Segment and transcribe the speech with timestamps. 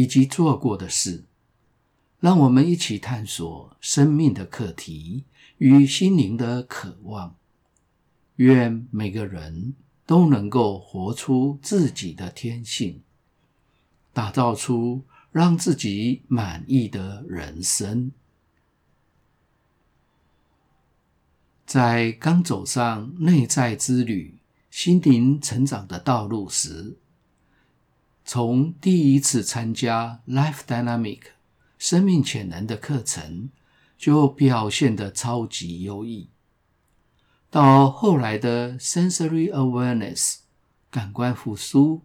[0.00, 1.24] 以及做过的事，
[2.20, 5.24] 让我们一起探索生命的课题
[5.58, 7.36] 与心灵的渴望。
[8.36, 9.74] 愿每个人
[10.06, 13.02] 都能够活出自己的天性，
[14.14, 18.10] 打造出让自己满意的人生。
[21.66, 24.38] 在刚走上内在之旅、
[24.70, 26.96] 心灵成长的道路时，
[28.32, 31.18] 从第一次参加 Life Dynamic
[31.78, 33.50] 生命潜能的课程，
[33.98, 36.30] 就表现得超级优异。
[37.50, 40.36] 到后来的 Sensory Awareness
[40.92, 42.02] 感官复苏、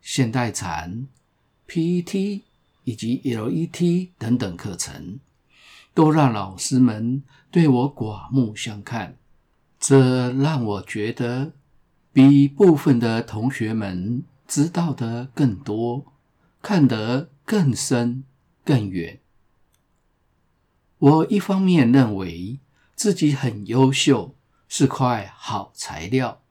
[0.00, 1.06] 现代禅、
[1.68, 2.42] PET
[2.82, 5.20] 以及 LET 等等课程，
[5.94, 9.16] 都让老师们对我刮目相看。
[9.78, 11.52] 这让我觉得，
[12.12, 14.24] 比部分的同学们。
[14.46, 16.12] 知道的更多，
[16.62, 18.24] 看得更深
[18.64, 19.20] 更远。
[20.98, 22.58] 我一方面认为
[22.94, 24.34] 自己很优秀，
[24.68, 26.42] 是块好材料，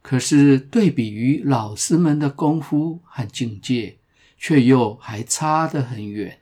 [0.00, 3.98] 可是对比于老师们的功夫和境界，
[4.38, 6.40] 却又还差得很远。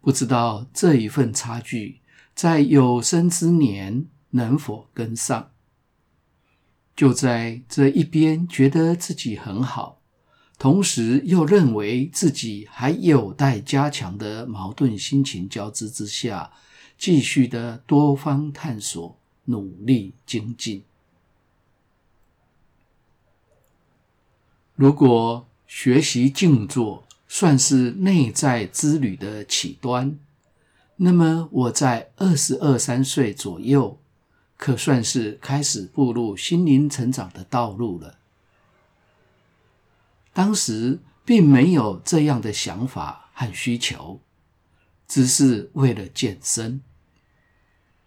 [0.00, 2.00] 不知道这一份差距，
[2.34, 5.51] 在有生之年能否跟上？
[7.02, 9.98] 就在这一边觉得自己很好，
[10.56, 16.52] 同时又认为自己还有待加强的矛盾心情交织之下，
[16.96, 20.84] 继续的多方探索，努力精进。
[24.76, 30.16] 如果学习静坐算是内在之旅的起端，
[30.94, 33.98] 那么我在二十二三岁左右。
[34.62, 38.20] 可算是开始步入心灵成长的道路了。
[40.32, 44.20] 当时并没有这样的想法和需求，
[45.08, 46.80] 只是为了健身。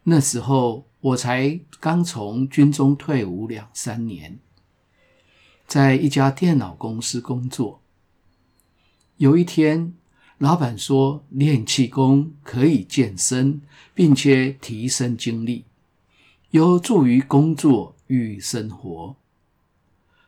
[0.03, 4.39] 那时候我才刚从军中退伍两三年，
[5.67, 7.81] 在一家电脑公司工作。
[9.17, 9.93] 有一天，
[10.37, 13.61] 老板说练气功可以健身，
[13.93, 15.65] 并且提升精力。
[16.55, 19.17] 有助于工作与生活，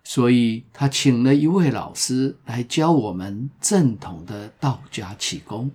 [0.04, 5.72] 所以他请了一位老师来教我们正统的道家气功，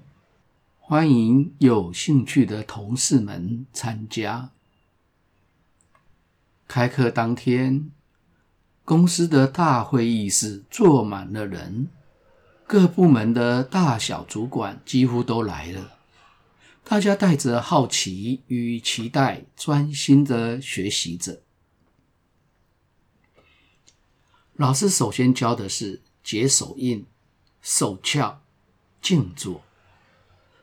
[0.78, 4.50] 欢迎有兴趣的同事们参加。
[6.68, 7.90] 开课当天，
[8.84, 11.88] 公司的大会议室坐满了人，
[12.66, 16.01] 各部门的大小主管几乎都来了。
[16.84, 21.40] 大家带着好奇与期待，专心的学习着。
[24.56, 27.06] 老师首先教的是解手印、
[27.62, 28.36] 手窍、
[29.00, 29.62] 静坐。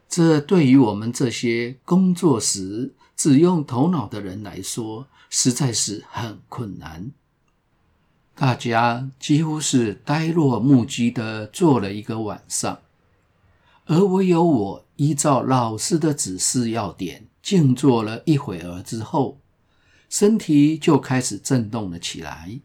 [0.08, 7.12] 这对于我们这些工作时只用头脑的人来说，实在是很困难。
[8.36, 12.80] 大家几乎是呆若木鸡的坐了一个晚上。
[13.86, 19.40] 而唯有我依照老师的指示要点静坐了一会儿之后，
[20.10, 22.60] 身体就开始震动了起来。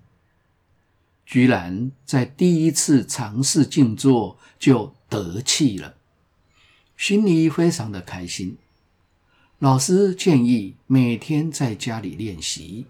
[1.24, 5.94] 居然在第一次尝试静坐就得气了，
[6.96, 8.58] 心里非常的开心。
[9.60, 12.86] 老师建议每天在家里练习，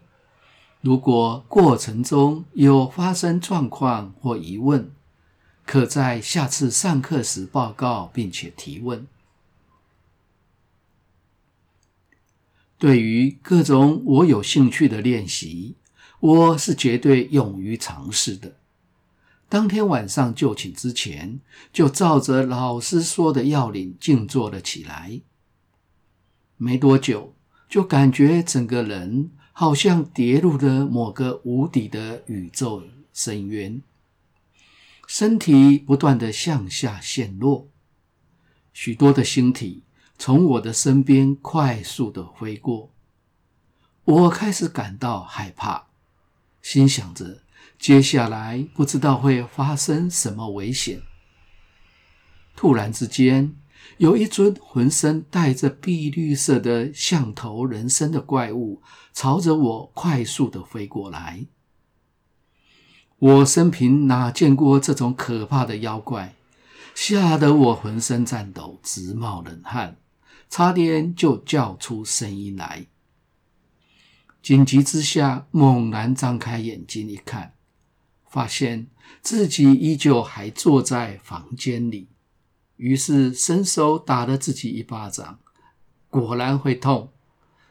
[0.81, 4.91] 如果过程中有发生状况或疑问，
[5.67, 9.07] 可在下次上课时报告，并且提问。
[12.85, 15.77] 对于各种我有兴趣的练习，
[16.21, 18.59] 我是绝对勇于尝试的。
[19.49, 21.41] 当天晚上就寝之前，
[21.73, 25.23] 就照着老师说的要领静坐了起来。
[26.59, 27.35] 没多久，
[27.71, 32.83] 就感觉整个人好像跌入了某个无底的宇宙
[33.15, 33.81] 深渊。
[35.07, 37.67] 身体不断地向下陷落，
[38.75, 39.85] 许多的星体
[40.19, 42.93] 从我的身边快速地飞过，
[44.05, 45.87] 我开始感到害怕，
[46.63, 47.43] 心想着
[47.79, 51.03] 接下来不知道会发生什么危险。
[52.57, 53.57] 突然之间，
[53.99, 58.81] 有一尊浑身带着碧绿色的象头人身的怪物，
[59.13, 61.47] 朝着我快速的飞过来。
[63.19, 66.35] 我生平哪见过这种可怕的妖怪，
[66.95, 69.97] 吓得我浑身颤抖，直冒冷汗，
[70.55, 72.87] 差点就叫出声音来。
[74.41, 77.57] 紧急之下，猛然张开眼睛一看，
[78.25, 78.87] 发现
[79.21, 82.09] 自己依旧还坐在房间里。
[82.77, 85.41] 于是伸手打了自己一巴掌，
[86.09, 87.13] 果然会痛。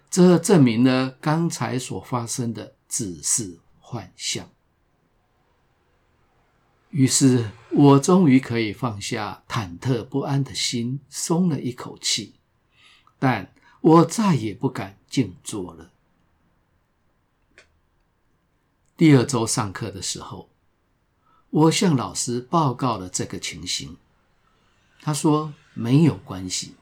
[0.10, 4.50] 这证明了刚才所发生的只是幻象。
[6.90, 12.42] 于是我终于可以放下忐忑不安的心，松了一口气。
[13.24, 15.92] 但我再也不敢静坐了。
[18.98, 20.50] 第二周上课的时候，
[21.50, 23.96] 我向老师报告了这个情形。
[25.00, 26.76] 他说：“没有关系，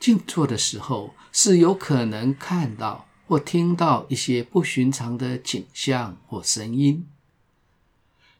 [0.00, 7.06] 静坐的时候是有可能看到或听到一些不寻常的景象或声音。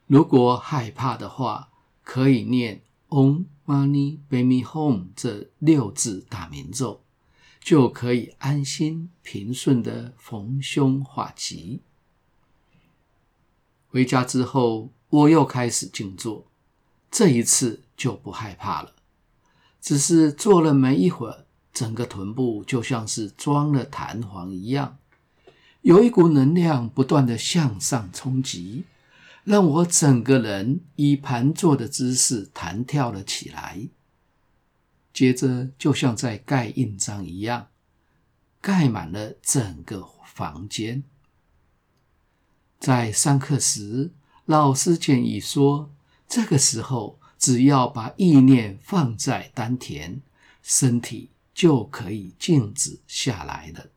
[0.07, 1.69] 如果害怕的话，
[2.03, 2.81] 可以念
[3.11, 7.03] Om Mani Padme Hum 这六字大明咒，
[7.69, 11.83] 就可以安心平顺的逢凶化吉。”
[13.89, 16.47] 回家之后，我又开始静坐，
[17.11, 18.95] 这一次就不害怕了。
[19.83, 21.45] 只是坐了没一会儿，
[21.75, 24.97] 整个臀部就像是装了弹簧一样，
[25.83, 28.87] 有一股能量不断的向上冲击，
[29.45, 33.91] 让我整个人以盘坐的姿势弹跳了起来。
[35.19, 37.67] 接着，就像在盖印章一样，
[38.61, 41.03] 盖满了整个房间。
[42.79, 44.13] 在上课时，
[44.45, 45.91] 老师建议说，
[46.29, 47.19] 这个时候。
[47.37, 50.21] 只要把意念放在丹田，
[50.61, 53.91] 身体就可以静止下来了。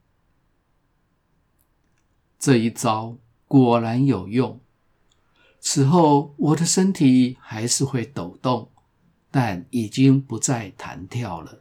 [2.38, 3.17] 这一招
[3.47, 4.59] 果然有用。
[5.59, 8.70] 此后，我的身体还是会抖动，
[9.31, 11.59] 但已经不再弹跳了。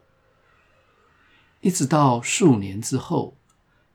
[1.61, 3.37] 一直到数年之后，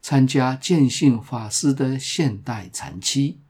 [0.00, 3.40] 参加见性法师的现代禅期。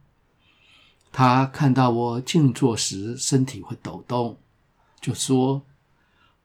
[1.12, 4.38] 他看到我静坐时身体会抖动，
[5.00, 5.64] 就说：“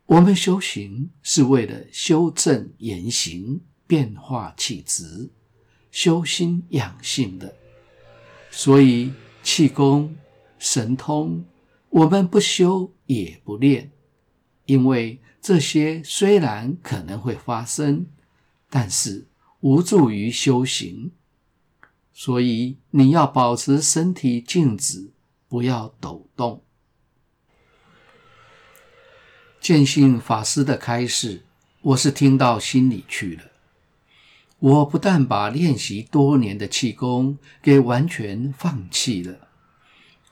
[0.05, 5.29] 我们修行是为了修正言行、变化气质、
[5.91, 7.53] 修心养性的，
[8.49, 9.11] 所以
[9.43, 10.15] 气功、
[10.59, 11.43] 神通，
[11.91, 13.91] 我们不修也不练，
[14.65, 18.07] 因为这些虽然可能会发生，
[18.69, 19.27] 但是
[19.61, 21.11] 无助于修行。”
[22.13, 25.11] 所以你要保持身体静止，
[25.47, 26.63] 不要抖动。
[29.59, 31.43] 见性法师的开示，
[31.81, 33.43] 我是听到心里去了。
[34.59, 39.49] 我不但把练习多年的气功给完全放弃了，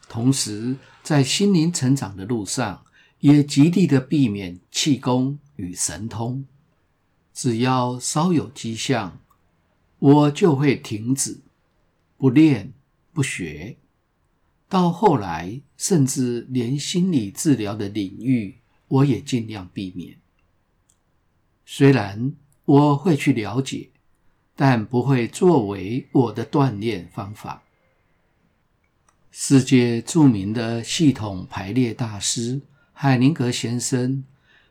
[0.10, 2.84] 同时在心灵成长的路上，
[3.20, 6.46] 也极力的避免气功与神通。
[7.34, 9.22] 只要稍有迹象，
[10.00, 11.40] 我就会停止。
[12.18, 12.74] 不练
[13.14, 13.78] 不学，
[14.68, 18.58] 到后来甚至连心理治疗的领域，
[18.90, 20.18] 我也尽量避免。
[21.66, 22.34] 虽然
[22.66, 23.92] 我会去了解，
[24.56, 27.64] 但不会作为我的锻炼方法。
[29.32, 32.62] 世界著名的系统排列大师
[32.94, 34.24] 海灵格先生，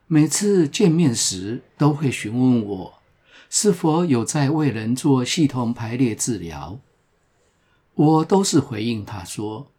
[0.08, 2.94] 每次见面时都会询问我，
[3.48, 6.80] 是否有在为人做系统排列治疗。
[7.94, 9.70] 我都是回应他说：“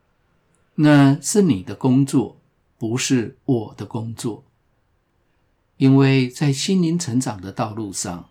[0.76, 2.38] 那是你的工作，
[2.78, 4.46] 不是我的工作。
[5.76, 8.30] 因为在心灵成长的道路上，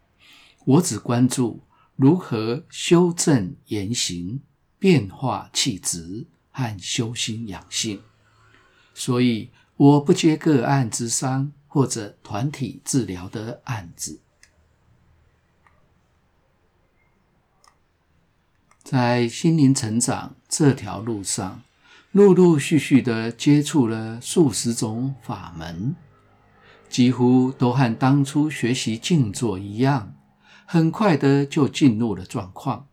[0.65, 1.61] 我只关注
[1.95, 4.41] 如何修正言行、
[4.79, 6.27] 变化气质
[6.59, 8.03] 和修心养性，
[8.93, 14.19] 所以我不接个案之商或者团体治疗的案子。”
[18.83, 21.63] 在心灵成长这条路上，
[22.11, 25.95] 陆陆续续的接触了数十种法门，
[26.89, 30.13] 几乎都和当初学习静坐一样，
[30.67, 32.89] 很快的就进入了状况，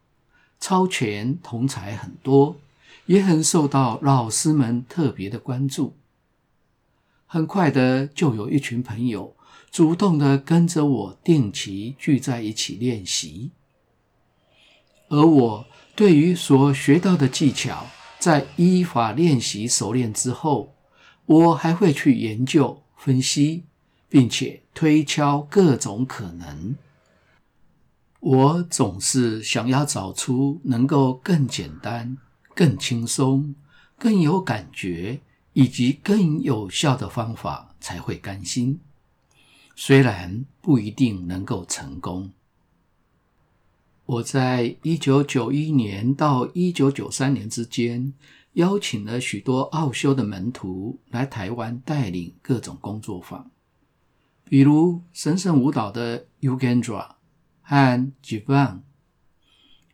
[0.59, 2.57] 超前同才很多，
[3.05, 5.97] 也很受到老师们特别的关注。
[7.25, 9.35] 很快的就有一群朋友
[9.71, 13.51] 主动的跟着我定期聚在一起练习，
[15.09, 15.65] 而我。
[15.97, 17.85] 对于所学到的技巧，
[18.19, 20.75] 在依法练习熟练之后，
[21.25, 23.63] 我还会去研究分析，
[24.09, 26.75] 并且推敲各种可能。
[28.19, 32.17] 我总是想要找出能够更简单、
[32.55, 33.53] 更轻松、
[33.99, 35.19] 更有感觉
[35.53, 38.79] 以及更有效的方法，才会甘心。
[39.75, 42.31] 虽然不一定能够成功。
[44.05, 48.13] 我在一九九一年到一九九三年之间，
[48.53, 53.51] 邀请了许多奥修的门徒来台湾带领各种工作坊，
[54.47, 57.15] 比如神圣舞蹈的 Ugendra
[57.61, 58.81] 和 Jivan，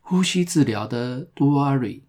[0.01, 2.01] 呼吸治疗的 Duari，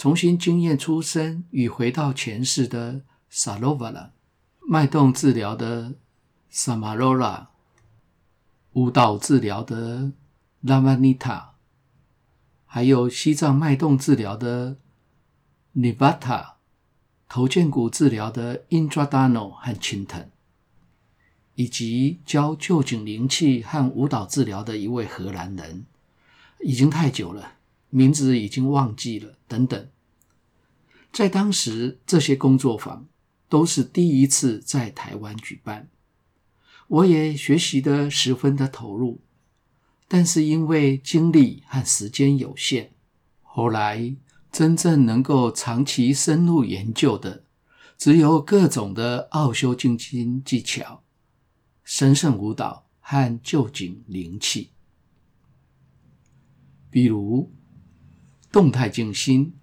[0.00, 4.12] 重新经验出生与回到前世的 Salovala，
[4.66, 5.92] 脉动治疗的
[6.50, 7.48] Samarola，
[8.72, 10.12] 舞蹈治疗的。
[10.62, 11.52] 拉瓦尼塔，
[12.64, 14.78] 还有西藏脉动治疗的
[15.72, 16.56] 尼巴塔，
[17.28, 20.26] 头肩骨治疗的因抓达诺和青藤，
[21.56, 25.84] 以及教旧井灵气和舞蹈治疗的一位荷兰人，
[26.60, 27.54] 已经太久了，
[27.90, 29.36] 名字已经忘记了。
[29.46, 29.88] 等等，
[31.12, 33.06] 在当时，这些工作坊
[33.48, 35.88] 都是第一次在台湾举办，
[36.86, 39.20] 我也学习得十分的投入。
[40.06, 42.92] 但是因为精力和时间有限，
[43.42, 44.16] 后来
[44.50, 47.44] 真正能够长期深入研究的，
[47.96, 51.04] 只有各种的奥修静心技巧、
[51.84, 54.70] 神圣舞蹈和旧井灵气。
[56.90, 57.52] 比如
[58.52, 59.54] 动态静心，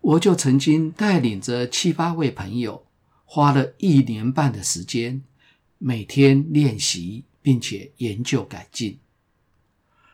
[0.00, 2.84] 我就曾经带领着七八位朋友，
[3.24, 5.22] 花了一年半的时间，
[5.78, 8.98] 每天练习，并且研究改进。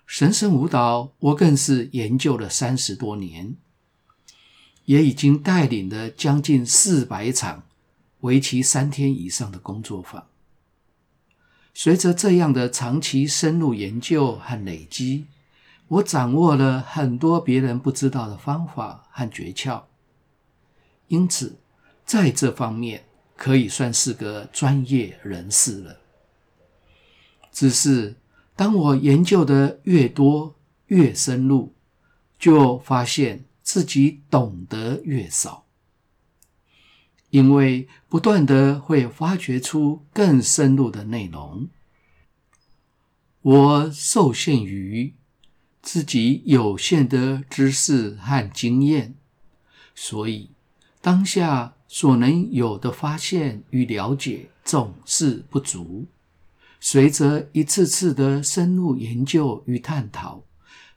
[0.06, 3.54] 神圣舞蹈，我更是研究了三十多年，
[4.84, 7.64] 也已经带领了将近四百场，
[8.20, 10.26] 为期三天以上的工作坊。
[11.72, 15.26] 随着这样的长期深入研究和累积，
[15.90, 19.82] 我掌握了很多别人不知道的方法和诀窍，
[21.08, 21.58] 因此
[22.04, 23.04] 在这方面
[23.36, 26.00] 可以算是个专业人士了。
[27.52, 28.16] 只是。
[28.56, 30.54] 当我研究的越多、
[30.88, 31.72] 越深入，
[32.38, 35.64] 就发现自己懂得越少，
[37.30, 41.70] 因为不断的会发掘出更深入的内容。
[43.40, 45.14] 我受限于
[45.82, 49.14] 自己有限的知识和经验，
[49.94, 50.50] 所以
[51.00, 56.06] 当下所能有的发现与了解总是不足。
[56.78, 60.44] 随着一次次的深入研究与探讨，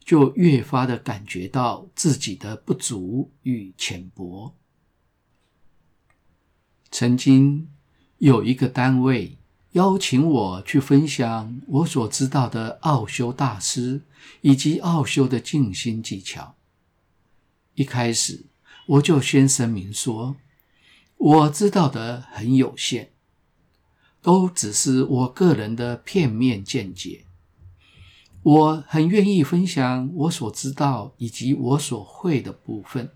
[0.03, 4.55] 就越发的感觉到自己的不足与浅薄。
[6.91, 7.69] 曾经
[8.19, 9.37] 有一个单位
[9.73, 14.01] 邀请我去分享我所知道的奥修大师
[14.41, 16.55] 以及奥修的静心技巧。
[17.75, 18.45] 一开始
[18.87, 20.35] 我就先声明说，
[21.17, 23.09] 我知道的很有限。
[24.21, 27.25] 都只是我个人的片面见解。
[28.41, 33.09] 我很愿意分享我所知道以及我所会的部分，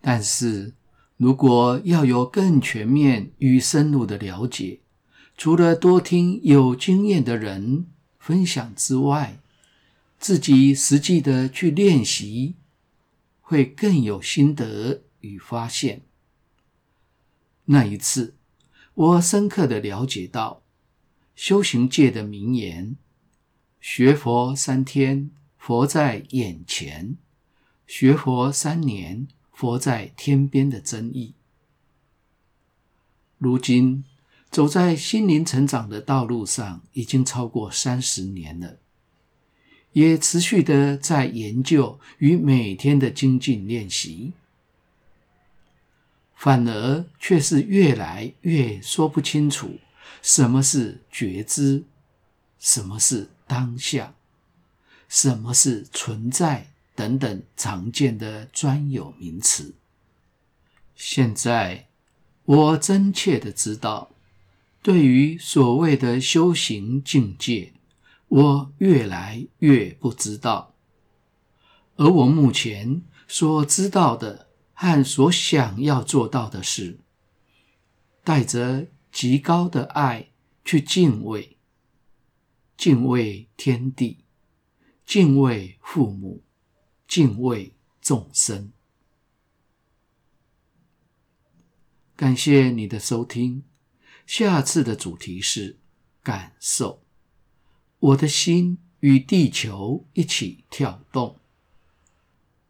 [0.00, 0.72] 但是
[1.18, 4.79] 如果要有更全面与深入的了解，
[5.40, 7.86] 除了多听有经验的人
[8.18, 9.40] 分享之外，
[10.18, 12.56] 自己实际的去练习，
[13.40, 16.02] 会更有心得与发现。
[17.64, 18.34] 那一次。
[18.92, 20.60] 我深刻的了解到，
[21.34, 22.96] 修行界的名言
[23.80, 27.16] “学佛三天，佛在眼前；
[27.86, 31.32] 学佛三年，佛在天边”的真意。
[33.38, 34.04] 如今
[34.50, 38.78] 走在心灵成长的道路上，已经超过三十年了，
[39.92, 44.32] 也持续的在研究与每天的精进练习。
[46.34, 49.78] 反而却是越来越说不清楚
[50.22, 51.84] 什么是觉知，
[52.58, 54.14] 什么是当下，
[55.06, 59.74] 什么是存在等等常见的专有名词。
[60.96, 61.86] 现在
[62.44, 64.09] 我真切的知道，
[64.82, 67.72] 对于所谓的修行境界，
[68.28, 70.74] 我越来越不知道，
[71.96, 74.48] 而我目前所知道的。
[74.82, 77.00] 和所想要做到的是，
[78.24, 80.30] 带着极高的爱
[80.64, 81.58] 去敬畏，
[82.78, 84.24] 敬畏天地，
[85.04, 86.42] 敬畏父母，
[87.06, 88.72] 敬畏众生。
[92.16, 93.64] 感谢你的收听，
[94.30, 95.80] 下次的主题是
[96.22, 97.02] 感受。
[97.98, 101.40] 我的心与地球一起跳动。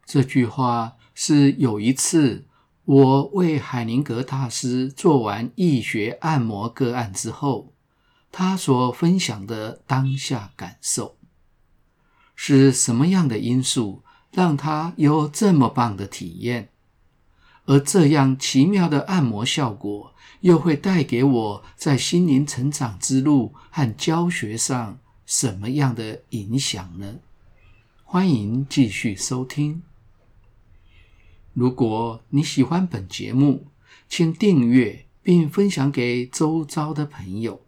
[0.03, 2.47] 这句话是有一次
[2.83, 7.75] 我为海宁格大师做完易学按摩个案之后，
[8.31, 11.19] 他所分享的当下感受。
[12.35, 16.70] 是什么样的因素让他有这么棒的体验？
[17.65, 27.19] 而这样奇妙的按摩效果，又会带给我在心灵成长之路和教学上什么样的影响呢？
[28.03, 29.83] 欢迎继续收听。
[31.53, 33.67] 如果你喜欢本节目，
[34.09, 37.61] 请订阅并分享给周遭的朋友。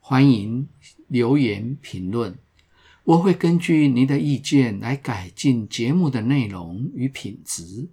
[0.00, 0.68] 欢迎
[1.08, 2.38] 留言评论。
[3.04, 7.88] 我会根据您的意见来改进节目的内容与品质。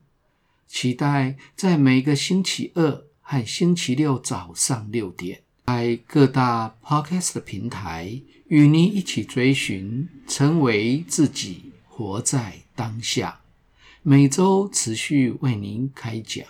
[0.70, 13.42] 期待在每个星期二和星期六早上六点，在各大 Podcast 平台与您一起追寻，成为自己，活在当下。
[14.04, 16.46] 每周持续为您开讲。